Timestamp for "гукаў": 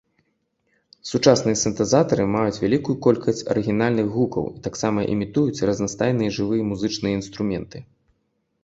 4.17-4.43